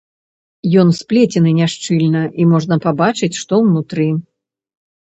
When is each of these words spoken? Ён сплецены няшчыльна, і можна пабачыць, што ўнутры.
Ён 0.83 0.87
сплецены 0.99 1.53
няшчыльна, 1.59 2.23
і 2.41 2.49
можна 2.55 2.75
пабачыць, 2.87 3.35
што 3.45 3.53
ўнутры. 3.67 4.11